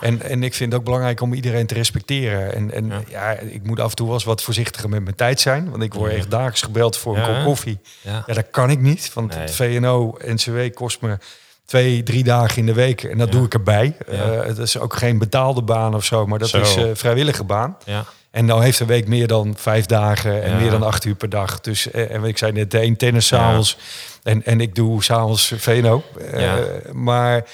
[0.00, 2.54] En, en ik vind het ook belangrijk om iedereen te respecteren.
[2.54, 3.32] En, en ja.
[3.32, 5.70] ik moet af en toe wel eens wat voorzichtiger met mijn tijd zijn.
[5.70, 7.78] Want ik word echt dagelijks gebeld voor een kop koffie.
[8.00, 8.24] Ja.
[8.26, 9.10] dat kan ik niet.
[9.14, 11.18] Want het VNO, NCW kost me
[11.66, 13.02] twee, drie dagen in de week.
[13.02, 13.32] En dat ja.
[13.32, 13.96] doe ik erbij.
[14.10, 14.32] Ja.
[14.32, 16.60] Uh, het is ook geen betaalde baan of zo, maar dat zo.
[16.60, 17.76] is uh, vrijwillige baan.
[17.84, 18.04] Ja.
[18.30, 21.28] En nou heeft een week meer dan vijf dagen en meer dan acht uur per
[21.28, 21.60] dag.
[21.60, 23.78] Dus uh, en ik zei net, de een tennis s'avonds
[24.22, 26.02] en, en ik doe s'avonds VNO.
[26.92, 27.44] maar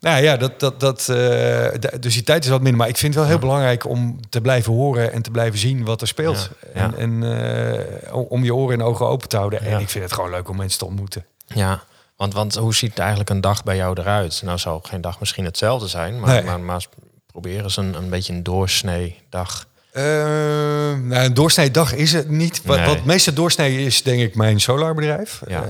[0.00, 1.68] Nou ja, dat, dat, dat, uh,
[2.00, 2.78] dus die tijd is wat minder.
[2.78, 5.84] Maar ik vind het wel heel belangrijk om te blijven horen en te blijven zien
[5.84, 6.50] wat er speelt.
[6.72, 9.60] En, en uh, om je oren en ogen open te houden.
[9.60, 11.24] En ik vind het gewoon leuk om mensen te ontmoeten.
[11.46, 11.82] Ja,
[12.16, 14.42] want, want hoe ziet eigenlijk een dag bij jou eruit?
[14.44, 16.86] Nou zou geen dag misschien hetzelfde zijn, maar, maar, maar
[17.26, 19.66] probeer eens een, een beetje een doorsnee dag.
[19.92, 22.62] Uh, nou, een doorsnee dag is het niet.
[22.64, 25.42] Wat, wat meeste doorsnee is, denk ik, mijn solarbedrijf.
[25.46, 25.64] Ja.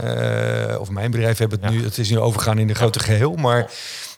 [0.70, 1.84] Uh, of mijn bedrijf hebben het nu.
[1.84, 3.70] Het is nu overgaan in de grote geheel, maar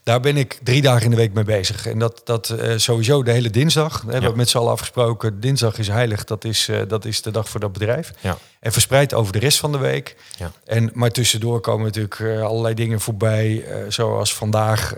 [0.09, 1.87] daar ben ik drie dagen in de week mee bezig.
[1.87, 4.03] En dat, dat uh, sowieso de hele dinsdag.
[4.07, 5.41] We hebben met z'n allen afgesproken.
[5.41, 6.25] Dinsdag is heilig.
[6.25, 8.13] Dat is, uh, dat is de dag voor dat bedrijf.
[8.21, 8.39] Ja.
[8.61, 10.17] En verspreid over de rest van de week.
[10.39, 10.51] Ja.
[10.65, 13.65] En, maar tussendoor komen natuurlijk uh, allerlei dingen voorbij.
[13.89, 14.95] zoals vandaag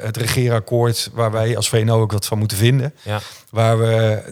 [0.00, 1.10] het regeerakkoord.
[1.12, 2.94] Waar wij als VNO ook wat van moeten vinden.
[3.02, 3.20] Ja.
[3.50, 4.22] Waar we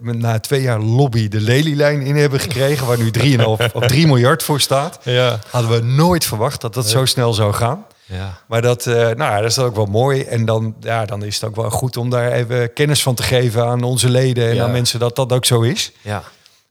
[0.00, 2.86] na twee jaar lobby de lelielijn in hebben gekregen.
[2.86, 4.98] waar nu 3,5 of 3 miljard voor staat.
[5.02, 5.38] Ja.
[5.50, 7.86] Hadden we nooit verwacht dat dat zo snel zou gaan.
[8.10, 8.38] Ja.
[8.46, 10.22] Maar dat, uh, nou, dat is ook wel mooi.
[10.22, 13.22] En dan, ja, dan is het ook wel goed om daar even kennis van te
[13.22, 15.92] geven aan onze leden en aan mensen dat dat ook zo is.
[16.00, 16.22] Ja.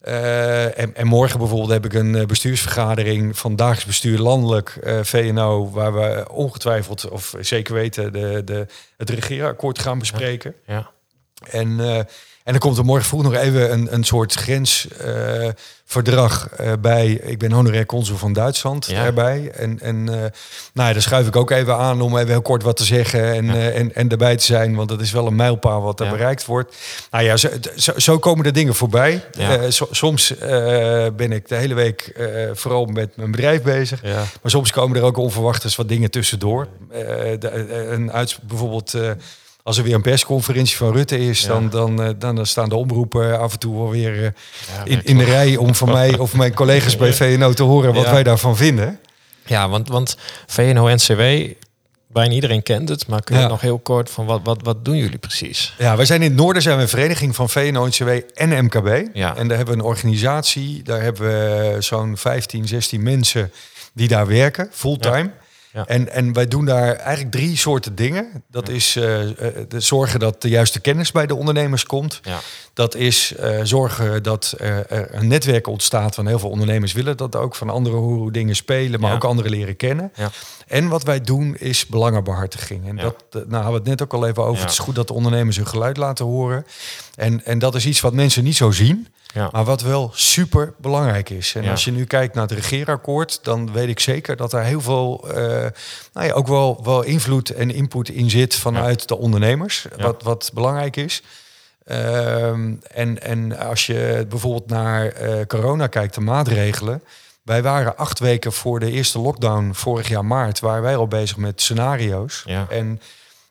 [0.08, 5.00] Uh, en, en, morgen bijvoorbeeld heb ik een eh, bestuursvergadering van dagelijks bestuur landelijk uh,
[5.04, 8.66] VNO, waar we ongetwijfeld of zeker weten de, de,
[8.98, 10.56] het regeerakkoord gaan bespreken.
[10.66, 10.74] Ja.
[10.74, 10.90] ja.
[11.50, 11.80] En
[12.50, 17.12] en dan komt er morgen vroeg nog even een, een soort grensverdrag uh, bij.
[17.12, 19.06] Ik ben honorair consul van Duitsland ja.
[19.06, 19.52] erbij.
[19.52, 20.32] En, en uh, nou
[20.74, 23.46] ja, daar schuif ik ook even aan om even heel kort wat te zeggen en,
[23.46, 23.70] ja.
[23.70, 24.76] en, en erbij te zijn.
[24.76, 26.76] Want dat is wel een mijlpaal wat er bereikt wordt.
[27.12, 29.24] Nou ja, zo, zo, zo komen de dingen voorbij.
[29.70, 30.34] So, soms
[31.16, 32.14] ben ik de hele week
[32.54, 34.04] vooral met mijn bedrijf bezig.
[34.04, 36.68] Maar soms komen er ook onverwachts wat dingen tussendoor.
[37.40, 38.96] De, een uit, bijvoorbeeld
[39.64, 43.40] als er weer een persconferentie van Rutte is, dan, dan, uh, dan, staan de omroepen
[43.40, 44.28] af en toe wel weer uh,
[44.84, 48.10] in, in de rij om van mij of mijn collega's bij VNO te horen wat
[48.10, 49.00] wij daarvan vinden.
[49.46, 50.18] Ja, want, want
[50.48, 51.22] VNO-NCW,
[52.08, 54.98] bijna iedereen kent het, maar kun je nog heel kort van wat, wat, wat doen
[54.98, 55.76] jullie precies?
[55.78, 59.08] Ja, wij zijn in het noorden zijn we een vereniging van VNO-NCW en MKB.
[59.14, 59.36] Ja.
[59.36, 63.52] En daar hebben we een organisatie, daar hebben we zo'n 15, 16 mensen
[63.94, 65.32] die daar werken, fulltime.
[65.72, 68.44] En, en wij doen daar eigenlijk drie soorten dingen.
[68.52, 69.04] Dat is uh,
[69.68, 72.20] de zorgen dat de juiste kennis bij de ondernemers komt.
[72.24, 72.40] Ja.
[72.74, 77.36] Dat is uh, zorgen dat er een netwerk ontstaat van heel veel ondernemers willen dat
[77.36, 80.12] ook van andere hoe dingen spelen, maar ook anderen leren kennen.
[80.68, 82.88] En wat wij doen is belangenbehartiging.
[82.88, 84.62] En dat nou, hadden we het net ook al even over.
[84.62, 86.66] Het is goed dat de ondernemers hun geluid laten horen.
[87.16, 89.08] En, en dat is iets wat mensen niet zo zien.
[89.34, 89.50] Ja.
[89.52, 91.56] Maar wat wel super belangrijk is.
[91.56, 94.82] En als je nu kijkt naar het regeerakkoord, dan weet ik zeker dat er heel
[94.82, 95.36] veel, uh,
[96.14, 99.86] nou ja, ook wel, wel invloed en input in zit vanuit de ondernemers.
[99.98, 101.22] Wat, wat belangrijk is.
[101.86, 107.04] Uh, en, en als je bijvoorbeeld naar uh, corona kijkt, de maatregelen.
[107.44, 111.38] Wij waren acht weken voor de eerste lockdown vorig jaar maart, waren wij al bezig
[111.38, 112.46] met scenario's.
[112.70, 113.02] En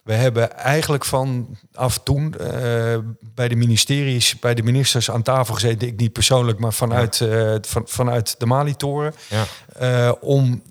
[0.09, 2.49] we hebben eigenlijk vanaf toen uh,
[3.35, 5.89] bij de ministeries, bij de ministers aan tafel gezeten.
[5.89, 9.15] Ik niet persoonlijk, maar vanuit, uh, van, vanuit de Mali-toren.
[9.29, 9.45] Ja.
[9.83, 10.63] Uh, om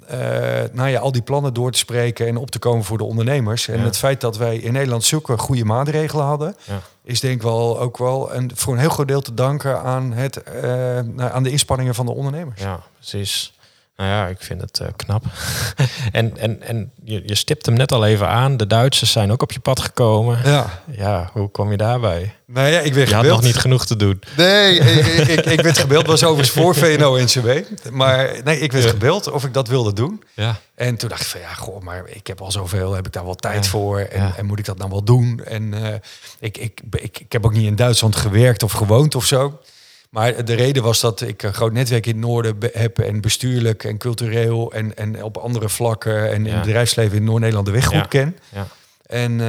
[0.71, 3.67] nou ja, al die plannen door te spreken en op te komen voor de ondernemers.
[3.67, 6.82] En het feit dat wij in Nederland zulke goede maatregelen hadden, ja.
[7.04, 10.13] is denk ik wel ook wel een, voor een heel groot deel te danken aan,
[10.13, 10.41] het,
[11.17, 12.62] aan de inspanningen van de ondernemers.
[12.62, 13.57] Ja, precies.
[13.98, 15.24] Nou ja, ik vind het uh, knap.
[16.12, 18.58] en en, en je, je stipt hem net al even aan.
[18.58, 20.40] De Duitsers zijn ook op je pad gekomen.
[20.44, 20.82] Ja.
[20.92, 22.34] Ja, hoe kom je daarbij?
[22.46, 24.22] Nou ja, ik werd je had nog niet genoeg te doen.
[24.36, 26.06] Nee, ik, ik, ik werd gebeld.
[26.06, 27.50] was overigens voor VNO-NCW.
[27.92, 28.90] Maar nee, ik werd ja.
[28.90, 30.24] gebeld of ik dat wilde doen.
[30.34, 30.60] Ja.
[30.76, 32.94] En toen dacht ik van ja, goh, maar ik heb al zoveel.
[32.94, 33.70] Heb ik daar wel tijd ja.
[33.70, 34.00] voor?
[34.00, 34.34] En, ja.
[34.38, 35.42] en, moet ik dat nou wel doen?
[35.46, 35.88] En uh,
[36.40, 39.60] ik, ik, ik, ik heb ook niet in Duitsland gewerkt of gewoond of zo.
[40.10, 43.84] Maar de reden was dat ik een groot netwerk in het noorden heb en bestuurlijk
[43.84, 47.86] en cultureel en, en op andere vlakken en in het bedrijfsleven in Noord-Nederland de weg
[47.86, 48.38] goed ken.
[48.54, 48.67] Ja.
[49.06, 49.39] En uh,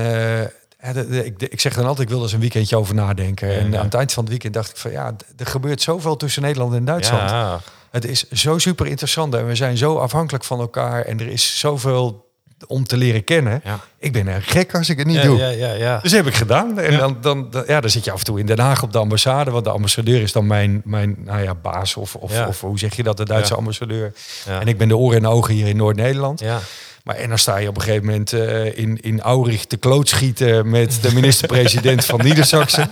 [0.93, 3.59] de, ik, ik, zeg dan altijd, ik wil eens een weekendje over nadenken.
[3.59, 6.43] en aan het eind van het weekend dacht ik van ja, er gebeurt zoveel tussen
[6.43, 7.63] Nederland en Duitsland.
[7.91, 11.59] Het is zo super interessant en we zijn zo afhankelijk van elkaar en er is
[11.59, 12.28] zoveel
[12.67, 13.61] om te leren kennen.
[13.65, 13.81] Ja.
[13.99, 15.39] Ik ben er gek als ik het niet ja, doe.
[15.39, 15.99] Ja, ja, ja.
[16.03, 16.79] Dus heb ik gedaan.
[16.79, 18.93] En dan, dan, dan, ja, dan zit je af en toe in Den Haag op
[18.93, 19.51] de ambassade.
[19.51, 21.97] Want de ambassadeur is dan mijn, mijn nou ja, baas.
[21.97, 24.13] Of, of, of hoe zeg je dat, de Duitse ambassadeur.
[24.47, 26.41] En ik ben de oren en ogen hier in Noord-Nederland.
[26.41, 26.61] Ja.
[27.09, 30.71] Maar en dan sta je op een gegeven moment uh, in, in Aurich te klootschieten
[30.71, 32.91] met de minister-president van Niedersachsen.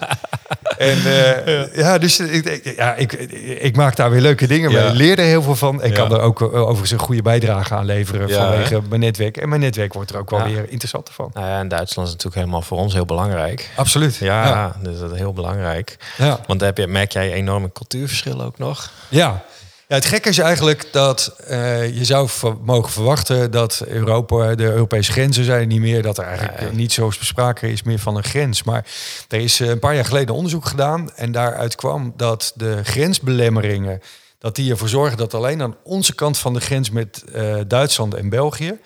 [0.79, 1.69] En uh, ja.
[1.75, 1.99] ja.
[1.99, 3.13] dus ik, ja, ik,
[3.61, 4.83] ik maak daar weer leuke dingen mee.
[4.83, 4.91] Ja.
[4.91, 5.83] leerde heel veel van.
[5.83, 5.97] Ik ja.
[5.97, 8.81] kan er ook overigens een goede bijdrage aan leveren vanwege hè?
[8.89, 9.37] mijn netwerk.
[9.37, 11.31] En mijn netwerk wordt er ook wel weer interessanter van.
[11.33, 13.71] Nou ja, en Duitsland is natuurlijk helemaal voor ons heel belangrijk.
[13.77, 14.17] Absoluut.
[14.17, 15.97] Ja, dus dat is heel belangrijk.
[16.17, 16.41] Ja.
[16.47, 18.91] Want heb je, merk jij enorme cultuurverschillen ook nog?
[19.09, 19.45] Ja.
[19.89, 22.29] Ja, het gekke is eigenlijk dat uh, je zou
[22.63, 27.11] mogen verwachten dat Europa, de Europese grenzen zijn niet meer, dat er eigenlijk niet zo
[27.11, 28.63] sprake is meer van een grens.
[28.63, 28.87] Maar
[29.29, 34.01] er is een paar jaar geleden onderzoek gedaan en daaruit kwam dat de grensbelemmeringen
[34.39, 38.15] dat die ervoor zorgen dat alleen aan onze kant van de grens met uh, Duitsland
[38.15, 38.79] en België,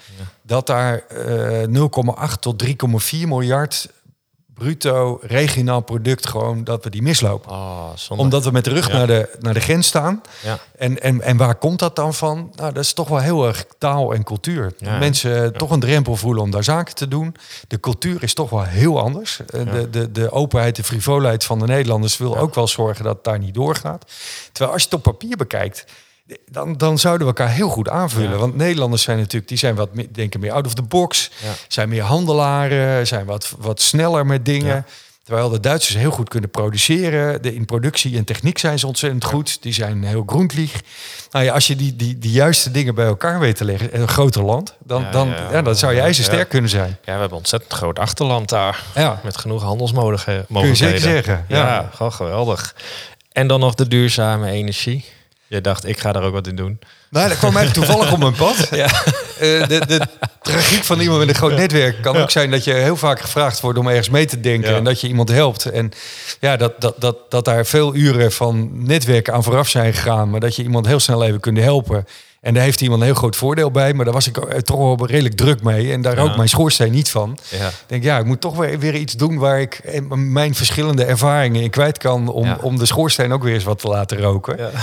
[0.42, 2.70] dat daar uh, 0,8 tot 3,4
[3.10, 3.88] miljard
[4.60, 7.50] bruto regionaal product gewoon dat we die mislopen.
[7.50, 10.20] Oh, Omdat we met de rug naar, de, naar de grens staan.
[10.42, 10.58] Ja.
[10.78, 12.52] En, en, en waar komt dat dan van?
[12.54, 14.72] Nou, dat is toch wel heel erg taal en cultuur.
[14.80, 17.36] Mensen toch een drempel voelen om daar zaken te doen.
[17.68, 19.40] De cultuur is toch wel heel anders.
[19.46, 23.14] Eh, de, de, de openheid, de frivolheid van de Nederlanders wil ook wel zorgen dat
[23.14, 24.04] het daar niet doorgaat.
[24.52, 25.84] Terwijl als je het op papier bekijkt
[26.50, 28.38] dan, dan zouden we elkaar heel goed aanvullen.
[28.38, 31.30] Want Nederlanders zijn natuurlijk, die zijn wat denken meer out of the box,
[31.68, 34.86] zijn meer handelaren, zijn wat, wat sneller met dingen.
[35.24, 37.42] Terwijl de Duitsers heel goed kunnen produceren.
[37.42, 39.62] De, in productie en techniek zijn ze ontzettend goed.
[39.62, 40.82] Die zijn heel groentlieg.
[41.30, 44.08] Nou ja, als je die, die, die juiste dingen bij elkaar weet te leggen, een
[44.08, 46.98] groter land, dan, dan, ja, dan zou je ijzersterk kunnen zijn.
[47.04, 48.82] Ja, we hebben ontzettend groot achterland daar.
[49.22, 50.46] Met genoeg handelsmogelijkheden.
[50.52, 51.44] Kun je zeker zeggen.
[51.48, 52.74] Ja, gewoon geweldig.
[53.32, 55.04] En dan nog de duurzame energie.
[55.50, 56.78] Je dacht, ik ga daar ook wat in doen.
[57.08, 58.68] Nou, dat kwam eigenlijk toevallig op mijn pad.
[58.70, 58.86] Ja.
[58.86, 60.00] Uh, de, de
[60.42, 63.60] tragiek van iemand met een groot netwerk kan ook zijn dat je heel vaak gevraagd
[63.60, 65.64] wordt om ergens mee te denken en dat je iemand helpt.
[65.64, 65.92] En
[66.40, 70.40] ja, dat, dat, dat, dat daar veel uren van netwerken aan vooraf zijn gegaan, maar
[70.40, 72.06] dat je iemand heel snel even kunt helpen.
[72.40, 73.94] En daar heeft iemand een heel groot voordeel bij.
[73.94, 75.92] Maar daar was ik toch wel redelijk druk mee.
[75.92, 77.38] En daar ook mijn schoorsteen niet van.
[77.48, 77.68] Ja.
[77.68, 81.62] Ik denk, ja, ik moet toch weer, weer iets doen waar ik mijn verschillende ervaringen
[81.62, 82.28] in kwijt kan.
[82.28, 84.56] Om, om de schoorsteen ook weer eens wat te laten roken.
[84.58, 84.70] Ja.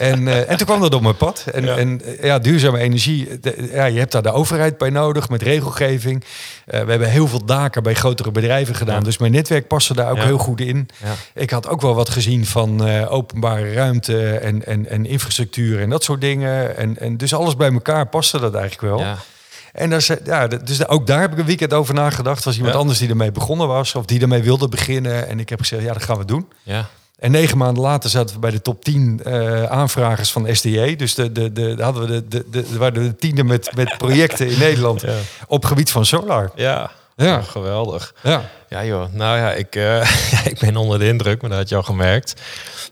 [0.00, 1.44] En, uh, en toen kwam dat op mijn pad.
[1.52, 3.28] En, en eh, ja, duurzame energie.
[3.72, 6.24] ja, je hebt daar de overheid bij nodig met regelgeving.
[6.24, 9.04] Uh, we hebben heel veel daken bij grotere bedrijven gedaan.
[9.04, 10.88] Dus mijn netwerk paste daar ook heel goed in.
[11.34, 16.04] Ik had ook wel wat gezien van openbare ruimte en, en, en infrastructuur en dat
[16.04, 16.76] soort dingen.
[16.76, 19.06] En, en dus alles bij elkaar paste dat eigenlijk wel.
[19.06, 19.16] Ja.
[19.72, 22.44] En daar, ja, dus ook daar heb ik een weekend over nagedacht.
[22.44, 25.28] Was iemand anders die ermee begonnen was of die ermee wilde beginnen.
[25.28, 26.48] En ik heb gezegd, ja, dat gaan we doen.
[26.62, 26.88] Ja.
[27.18, 30.94] En negen maanden later zaten we bij de top 10 uh, eh, aanvragers van SDE.
[30.96, 34.48] Dus de, de, de, hadden we de, de, de, waren de tiende met, met projecten
[34.48, 35.14] in Nederland ja.
[35.46, 36.50] op gebied van solar.
[36.54, 37.40] Ja, ja.
[37.40, 38.14] geweldig.
[38.22, 38.50] Ja.
[38.68, 39.12] ja, joh.
[39.12, 40.10] Nou ja, ik, uh,
[40.52, 42.34] ik ben onder de indruk, maar dat had je al gemerkt.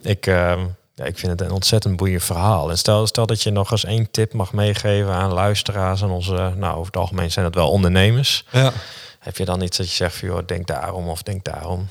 [0.03, 0.53] Ik, uh,
[0.99, 2.71] ja, ik vind het een ontzettend boeiend verhaal.
[2.71, 6.53] En stel, stel dat je nog eens één tip mag meegeven aan luisteraars en onze,
[6.57, 8.45] nou over het algemeen zijn het wel ondernemers.
[8.51, 8.73] Ja.
[9.19, 11.89] Heb je dan iets dat je zegt van joh, denk daarom of denk daarom?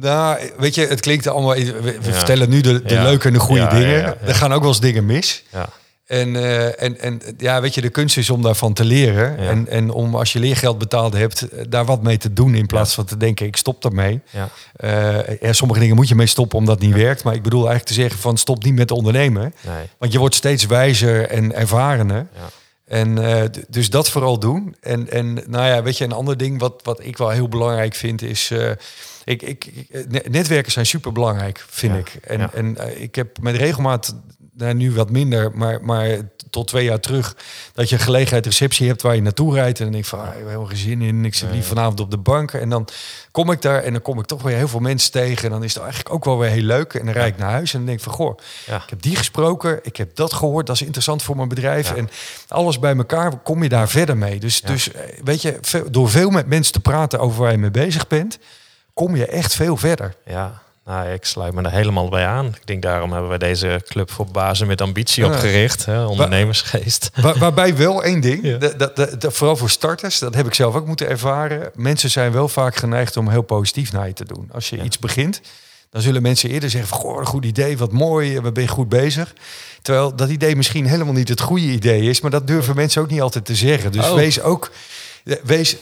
[0.00, 1.54] Nou, weet je, het klinkt allemaal.
[1.54, 4.26] We, vertellen nu de, de leuke en de goede dingen.
[4.26, 5.42] Er gaan ook wel eens dingen mis.
[5.52, 5.68] Ja.
[6.14, 9.38] En, uh, en, en ja, weet je, de kunst is om daarvan te leren.
[9.38, 12.54] En, en om als je leergeld betaald hebt, eh, daar wat mee te doen.
[12.54, 14.20] In plaats van te denken, ik stop daarmee.
[14.30, 14.48] Ja.
[15.42, 17.24] Uh, sommige dingen moet je mee stoppen omdat het niet werkt.
[17.24, 19.54] Maar ik bedoel eigenlijk te zeggen van stop niet met ondernemen.
[19.60, 19.84] Nee.
[19.98, 22.26] Want je wordt steeds wijzer en ervarener.
[22.34, 22.48] Ja.
[22.84, 24.76] En uh, dus dat vooral doen.
[24.80, 27.94] En, en nou ja, weet je, een ander ding wat, wat ik wel heel belangrijk
[27.94, 28.50] vind is.
[28.50, 28.70] Uh,
[29.24, 29.72] ik, ik,
[30.28, 32.14] netwerken zijn super belangrijk, vind ik.
[32.22, 34.14] En, en uh, ik heb met regelmaat
[34.56, 36.18] nou, nu wat minder, maar, maar
[36.50, 37.36] tot twee jaar terug,
[37.72, 39.78] dat je een gelegenheid receptie hebt waar je naartoe rijdt.
[39.78, 41.24] En dan denk ik van, ah, ik heb helemaal geen zin in.
[41.24, 42.52] Ik zit liever vanavond op de bank.
[42.52, 42.88] En dan
[43.30, 45.44] kom ik daar en dan kom ik toch weer heel veel mensen tegen.
[45.44, 46.94] En dan is het eigenlijk ook wel weer heel leuk.
[46.94, 48.76] En dan rijd ik naar huis en dan denk ik van, goh, ja.
[48.82, 49.78] ik heb die gesproken.
[49.82, 50.66] Ik heb dat gehoord.
[50.66, 51.92] Dat is interessant voor mijn bedrijf.
[51.92, 52.08] En
[52.48, 54.40] alles bij elkaar kom je daar verder mee.
[54.40, 57.70] Dus, dus eh, weet je, door veel met mensen te praten over waar je mee
[57.70, 58.38] bezig bent,
[58.92, 60.14] kom je echt veel verder.
[60.24, 60.62] Ja.
[60.84, 62.46] Nou, ik sluit me er helemaal bij aan.
[62.46, 65.84] Ik denk daarom hebben we deze club voor bazen met ambitie opgericht.
[65.84, 67.10] Hè, ondernemersgeest.
[67.14, 68.58] Waar, waarbij wel één ding,
[69.18, 71.70] vooral voor starters, dat heb ik zelf ook moeten ervaren.
[71.74, 74.48] Mensen zijn wel vaak geneigd om heel positief naar je te doen.
[74.52, 75.40] Als je iets begint,
[75.90, 78.88] dan zullen mensen eerder zeggen van, goh, een goed idee, wat mooi, we ben goed
[78.88, 79.34] bezig.
[79.82, 83.10] Terwijl dat idee misschien helemaal niet het goede idee is, maar dat durven mensen ook
[83.10, 83.92] niet altijd te zeggen.
[83.92, 84.14] Dus oh.
[84.14, 84.70] wees ook,
[85.42, 85.76] wees,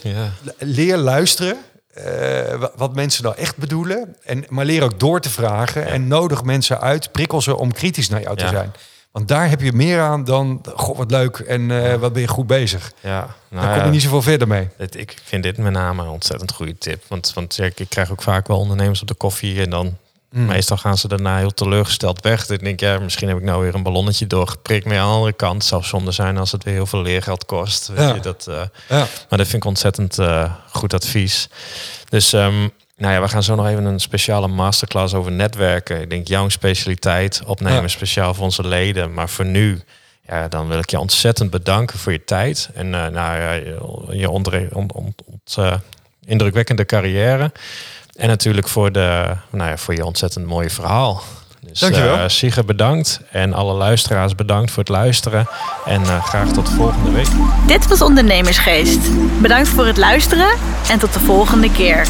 [0.57, 1.57] leer luisteren
[1.97, 4.15] uh, wat mensen nou echt bedoelen.
[4.23, 5.87] En, maar leer ook door te vragen.
[5.87, 8.71] En nodig mensen uit, prikkel ze om kritisch naar jou te zijn.
[9.11, 12.27] Want daar heb je meer aan dan, god wat leuk en uh, wat ben je
[12.27, 12.91] goed bezig.
[12.99, 14.69] Ja, nou daar kom je niet zoveel verder mee.
[14.89, 17.03] ik vind dit met name een ontzettend goede tip.
[17.07, 19.97] Want, want ik krijg ook vaak wel ondernemers op de koffie en dan
[20.33, 20.45] mm.
[20.45, 22.49] meestal gaan ze daarna heel teleurgesteld weg.
[22.49, 24.85] Ik denk, ja, misschien heb ik nou weer een ballonnetje doorgeprikt.
[24.85, 27.87] Maar aan de andere kant zou zonde zijn als het weer heel veel leergeld kost.
[27.87, 28.13] Weet ja.
[28.13, 29.07] je, dat, uh, ja.
[29.29, 31.49] Maar dat vind ik ontzettend uh, goed advies.
[32.09, 36.01] Dus um, nou ja, we gaan zo nog even een speciale masterclass over netwerken.
[36.01, 39.13] Ik denk jouw specialiteit opnemen, speciaal voor onze leden.
[39.13, 39.81] Maar voor nu,
[40.27, 42.69] ja, dan wil ik je ontzettend bedanken voor je tijd.
[42.73, 43.53] En uh, nou
[44.11, 45.15] je onder, on, on,
[46.25, 47.51] indrukwekkende carrière.
[48.15, 51.23] En natuurlijk voor, de, nou ja, voor je ontzettend mooie verhaal.
[51.59, 52.17] Dus, Dankjewel.
[52.17, 55.47] Uh, Sige bedankt en alle luisteraars bedankt voor het luisteren.
[55.85, 57.27] En uh, graag tot volgende week.
[57.67, 58.99] Dit was Ondernemersgeest.
[59.41, 60.57] Bedankt voor het luisteren
[60.89, 62.07] en tot de volgende keer.